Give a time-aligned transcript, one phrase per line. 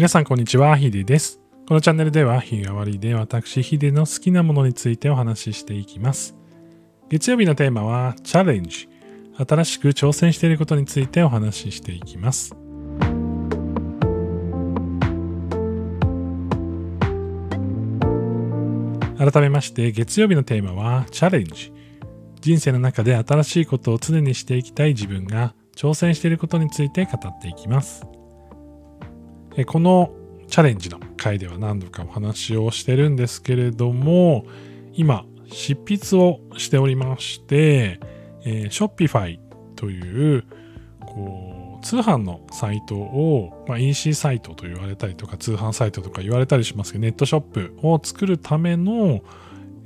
[0.00, 1.42] 皆さんこんにちは、ヒデです。
[1.68, 6.34] このチャンネルでは日替わりで私ヒデの好きなものについてお話ししていきます。
[7.10, 8.88] 月曜日のテーマはチャレンジ。
[9.36, 12.56] 新しく挑戦していることについてお話ししていきます。
[19.18, 21.74] 改めまして月曜日のテーマはチャレンジ。
[22.40, 28.06] 人生の中で新しいことを常にしていきたい自分が挑戦していることについて語っていきます。
[29.64, 30.12] この
[30.48, 34.44] チャレンジの回では何度かお話をしてるんですけれども
[34.92, 38.00] 今執筆をしておりまして、
[38.44, 39.38] えー、Shopify
[39.76, 40.44] という
[41.00, 49.22] こう通販のサイトを、まあ、EC サイトと言われたりとか通販サイトとか言われたりしますけどネットショップを作るための、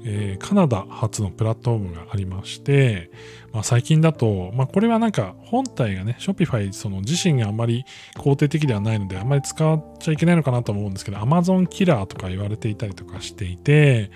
[0.04, 3.10] えーカナダ発のプラットフォームがありまして、
[3.52, 7.84] まあ、最近だと、まあ、これはなんか本体がね Shopify その自身があんまり
[8.16, 14.10] 肯定的ではないのであんまり使っちゃいけないのかなと思うんですけど Amazon キラーとか言われていたりとかしていて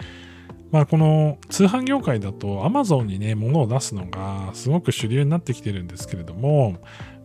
[0.70, 6.76] まあこの通販業界だと Amazon にね物を出すのがすごく主流になってきてるんですけれども、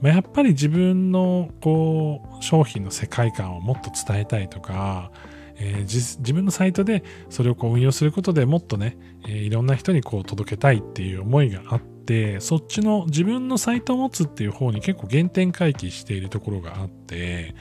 [0.02, 5.12] まあ、やっぱり自分のこう商品の世界観をもっと伝えたいとか
[5.58, 17.56] えー自分のサイトでそれをこう運用することでもっとね、えーいろんな人にこう届けたいっていう思いがあってそっちの自分のサイトを持つっていう方に結構原点回帰しているところがあって、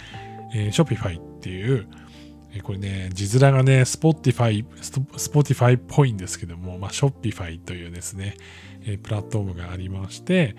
[0.54, 1.86] えー、Shopify っていう
[2.54, 4.64] えこれね、字面がね、Spotify、
[5.16, 8.36] Spotify っぽいんですけども、まあ、Shopify というですね、
[8.84, 10.54] えプラットフォームがありまして、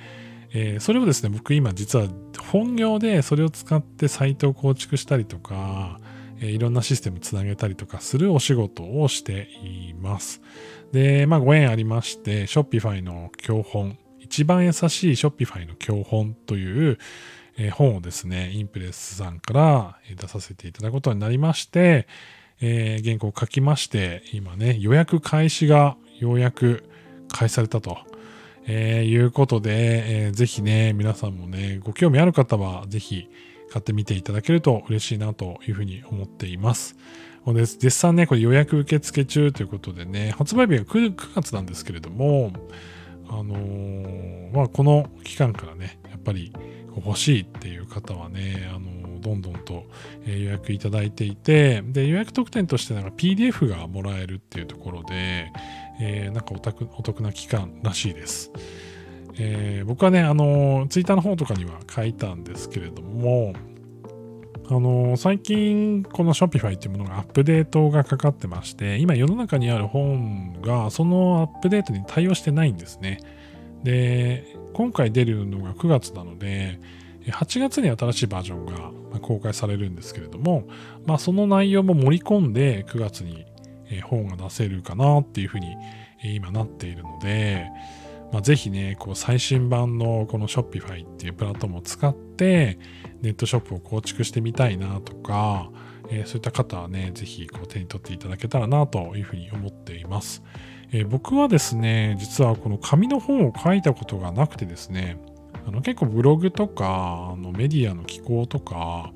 [0.54, 2.08] えーそれをですね、僕今実は
[2.50, 6.00] 本業でそれを使ってサイトを構築したりとか、
[6.44, 10.42] えいろんなシステムつなげたりとかするお仕事をしています。
[10.92, 17.00] で、まあご縁ありまして、Shopify の教本、一番優しい Shopify の教本という、
[17.56, 22.08] え本をですね、インプレスさんから出させていただくことになりまして、
[22.60, 26.84] えー原稿を書きまして、今ね、予約開始がようやく
[27.30, 27.98] 開始されたと。
[28.66, 33.30] えーいうことで、えーぜひね、皆さんもね、ご興味ある方は、ぜひ
[33.74, 36.96] 買ってみていただけると嬉しいなというふうに思っています。
[37.42, 42.54] ほんで絶賛ね、これ予約受付中ということでね、発売日が 9, 9月なんですけれども、
[43.28, 46.54] あのーまあ、この期間からね、やっぱり
[46.96, 49.86] 欲しいっていう方はね、あのーどんどんと
[50.26, 55.50] 予約いただいていて、で、予約特典としてなんか PDF がもらえるっていうところで、
[56.02, 58.52] えーなんかお得お得な期間らしいです。
[59.38, 63.54] えー僕はね、あの、ツイッターの方とかには書いたんですけれども、
[64.70, 73.20] あの最近この Shopify っていうものがアップデートがかかってまして、今世の中にある本がそのアップデートに対応してないんですね。
[73.84, 76.80] で、今回出るのが9月なので、
[77.28, 80.68] 8月に新しいバージョンが公開されるんですけれども、
[81.06, 83.46] まあ、その内容も盛り込んで9月に
[84.04, 85.76] 本が出せるかなっていうふうに
[86.24, 87.68] 今なっているので、
[88.34, 92.80] まあ、ぜひね、こう最新版のこの Shopify っていうプラットフォームを使って
[93.22, 95.70] ネットショップを構築してみたいなとか、
[96.10, 100.42] えーそういった方はね、ぜひこう手に取っていただけたらなというふうに思っています。
[100.92, 105.18] えー僕はですね、実はこの紙の本を書いたことがなくてですね、
[105.68, 109.14] あの結構ブログとかあのメディアの寄稿とか、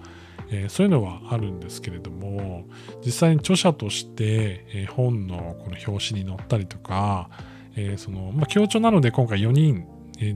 [0.51, 2.65] えーそういうのはあるんですけれども
[3.03, 7.31] 実際に著者として、えー本のこの表紙に載ったりとか、
[7.77, 9.85] えーそのまあ、強調なので今回4人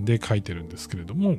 [0.06, 1.38] で書いてるんですけれども、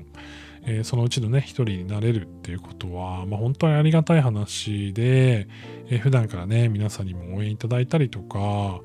[0.64, 5.48] えーそのうちのね1人になれるっていうことは、まあ、本当にありがたい話で、
[5.88, 8.80] えー普段からね皆さんにも応援いただいたりとか、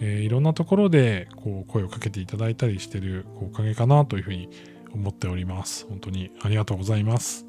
[0.00, 4.48] えーいろんなところでこう声をかけていただいたりしてるおかげかなというふうに
[4.92, 5.86] 思っております。
[5.88, 7.46] 本当にありがとうございます。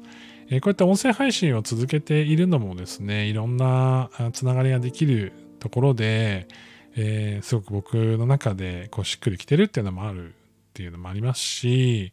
[0.48, 6.46] えこういった音声配信を続けているのもですね、いろんなつながりができるところで、
[6.96, 10.32] えーすごく僕の中でこうしっくりきてるっていうのもあるっ
[10.72, 12.12] ていうのもありますし、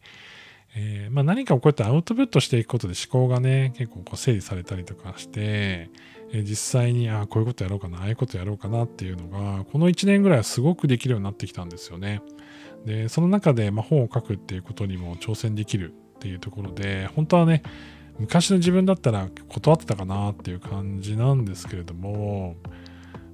[0.76, 12.24] えーまあ、何かをこうやってアウトプットしていくことで思考がね、結構こう整理されたりとかして、えー実際に、あ、こういうことやろうかな、ああいうことやろうかなっていうのが、この1年ぐらいはすごくできるようになってきたんですよね。
[12.88, 17.62] で、その中で、まあ、本を書くっていうことにも挑戦できるっていうところで、本当はね、
[18.18, 22.56] 昔の自分だったら断ってたかなっていう感じなんですけれども、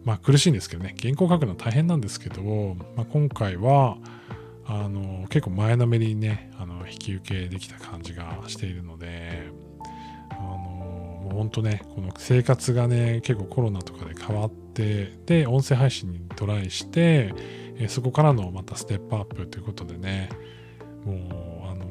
[0.10, 2.42] まあ苦しいんですけどね、原稿書くの大変なんですけど、
[2.96, 3.98] まあ、今回は、
[4.66, 9.50] あの結構前のめりにねあの引き受けできた感じがしているので
[10.30, 17.34] あのもう本当ねこの生活がね結構コロナとかで変わってで音声配信にトライして
[17.78, 20.30] えそこからのまたステップアップということでね
[21.04, 21.90] もうあの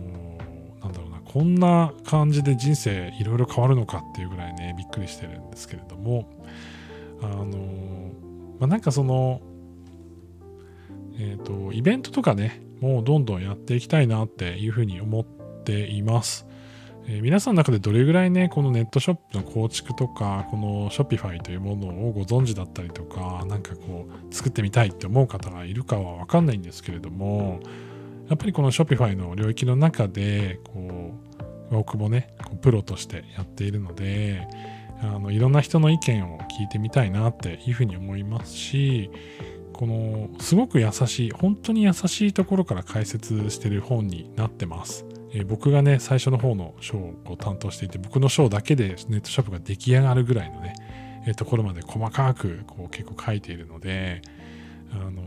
[0.81, 6.31] なんだろうなこんな感じで人生いろいろ変わるのかっていうぐらいね、びっくりしてるんですけれども、
[7.23, 8.13] あの、
[8.61, 9.41] まあ、なんかその、
[11.19, 15.25] えっ、ー、と、イベントとかね、もうどんどんやっていきたいなっていうふうに思っ
[15.65, 16.47] ています。
[17.07, 27.61] えー、皆さんの中でどれぐらいね、このネットショップの構築とか、この Shopify というものをご存知だったりとか、なんかこう、作ってみたいって思う方がいるかはわかんないんですけれども、
[28.29, 31.15] やっぱりこの Shopify の領域の中で、こ
[31.71, 34.47] う、僕もね、プロとしてやっているので、
[35.01, 39.11] あのいろんな人の意見を聞いてみたいなっていうふうに思いますし、
[39.73, 45.05] このすごく優しい、本当に優しいところから解説してる本になってます。
[45.33, 50.75] えー、僕がね、最初の方の章を担当していて、僕の章だけでネットショップが出来上がるぐらいのね、
[51.27, 54.23] えー、ところまで細かくこう結構書いているので、
[54.91, 55.27] あのー、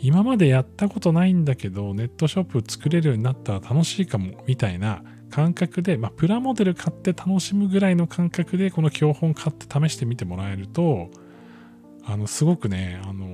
[0.00, 11.10] 今までやったことないんだけど、ネットショップ作れるようになったら楽しいかも、みたいな感覚で、まあ、プラモデル買って楽しむぐらいの感覚で、この教本買って試してみてもらえると、
[12.04, 13.24] あの、すごくね、あの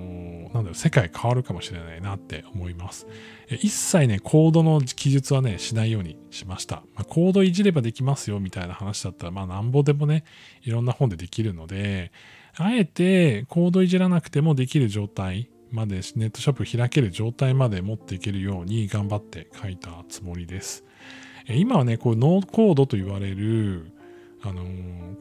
[0.54, 3.08] なんだろう、世界変わるかもしれないなって思います。
[3.48, 6.76] 一切ね、コードの記述はね、しないようにしました。
[6.94, 10.22] まあ、コードいじればできますよみたいな話だったら、まあなんぼでもね、
[10.62, 12.12] いろんな本でできるので、
[12.56, 20.84] あえてコードいじらなくてもできる状態まで、ネットショップ開ける状態まで持っていけるように頑張って書いたつもりです。
[21.48, 23.90] 今はね、こうノーコードと言われる、
[24.42, 24.64] あの、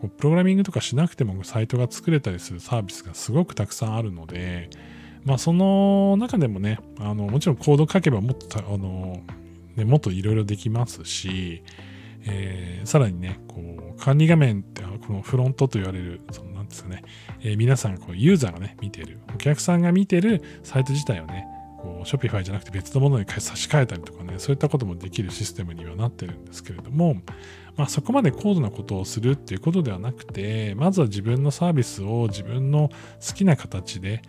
[0.01, 4.69] こうプログラミングとかしなくてもサイトが作れたりするサービスがすごくたくさんあるので、
[5.23, 9.21] まあ、その中でもね、あのもちろんコード書けばもっと、あの
[9.75, 11.63] ね、もっといろいろできますし、
[12.25, 13.61] えー、さらにね、こ
[13.97, 17.03] う管理画面ってこのフロントと言われる、そのですかね、
[17.41, 21.47] えー、皆さんこうユーザーがね、見てる、お客さんが見てるサイト自体をね、
[21.77, 27.15] こう、ショピファイじゃなくて別のものに差し替えたりとかね、そういったこともできるシステムにはなってるんですけれども、
[27.75, 32.89] まあそこまで高度なことをするっていうことではなくて、まずは自分のサービスを自分の
[33.25, 34.21] 好きな形で、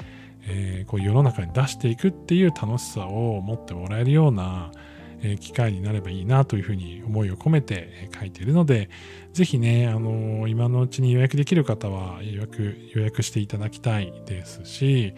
[0.47, 4.71] えー、こう世の中に出していくっていう楽しさを持ってもらえるような、
[5.41, 8.89] 機会になればいいなというふうに思いを込めて書いているので、
[9.33, 15.15] ぜひね、あの、今のうちに予約できる方は予約、予約していただきたいですし、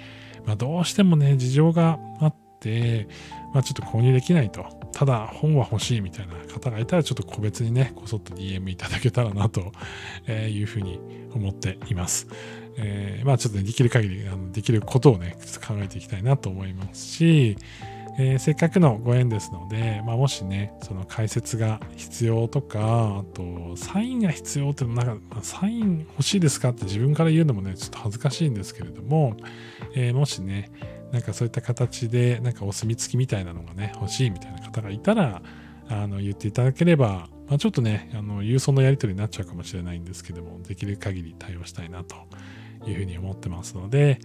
[0.46, 3.08] まあ、どうしてもね、事情があって、
[3.52, 4.64] まあ、ちょっと購入できないと。
[4.92, 9.72] ただ本は欲しいみたいな方がいたらちょっと個別にね、こそっと DM いただけたらなと
[10.28, 11.00] いうふうに
[11.32, 12.26] 思っています。
[12.76, 15.36] えー、まあちょっと、ね、できる限りできることをね、
[15.66, 17.56] 考えていきたいなと思いますし、
[18.22, 29.38] えー、せっかくのご縁ですので、まあ、もしね、その解説が必要とか、あと、サインが必要っていうのなんか、サイン欲しいですかって自分から言うのもね、ちょっと恥ずかしいんですけれども、
[29.94, 30.70] えー、もしね、
[31.12, 35.40] なんかそういった形で、なんかお墨付きみたいなのがね、欲しいみたいな方がいたら、
[35.88, 42.16] あの、言っていただければ、まあ、ちょっとね、あの、郵送のやり取りになっちゃうかもしれないんですけども、できる限り対応したいなと
[42.86, 44.18] いうふうに思ってますので、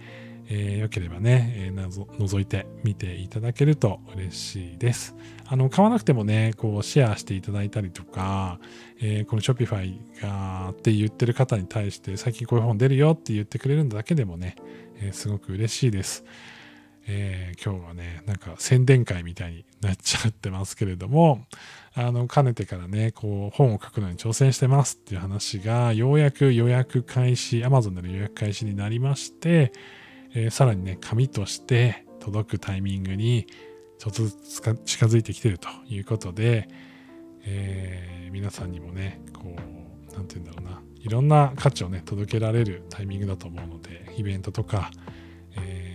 [0.48, 5.14] えー、よければね、えー、覗いてみていただけると嬉しいです。
[5.46, 8.58] あの、買わなくてもね、こう、シェアしていただいたりとか、
[9.00, 14.56] えー、この Shopify がって言ってる方に対して、最近こういう本出るよって言ってくれるんだけでもね、
[15.00, 16.24] えー、すごく嬉しいです。
[17.08, 21.46] えー、今日はね、なんか宣伝会みたいになっちゃってますけれども、
[21.94, 29.72] あの、かねてからね、こう、本を書くのに挑戦してますっていう話が、ようやく予約開始、Amazon での予約開始になりまして、
[30.34, 33.46] えー、さらにね、紙として届くタイミングに、
[33.98, 36.68] ちょっとずつ近づいてきてるということで、
[37.44, 44.90] えー、皆さんにもね、こう、なんて言うんだろうな、いろんな価値をね、届けられるタイミングだと思うので、イベントとか、
[45.56, 45.90] え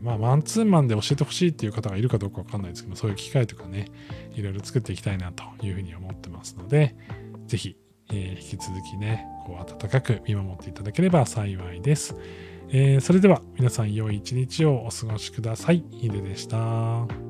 [0.00, 3.86] ーまあ、マンツーマンで教えてほしいっていう方がいるかどうかわかんないですけど、そういう機会とかね、
[4.34, 6.94] いろいろ作っていきたいなというふうに思ってますので、
[7.46, 7.76] ぜひ、
[8.10, 12.14] えー、引き続きね、こう温かく見守っていただければ幸いです。
[12.70, 15.84] えー、それでは皆さん良い一日をお過ごしください。
[15.90, 17.27] ヒデでした。